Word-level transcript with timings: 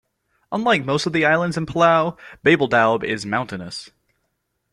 Unlike 0.51 0.83
most 0.85 1.05
of 1.05 1.13
the 1.13 1.25
islands 1.25 1.57
of 1.57 1.65
Palau, 1.65 2.17
Babeldaob 2.43 3.03
is 3.03 3.23
mountainous. 3.23 3.91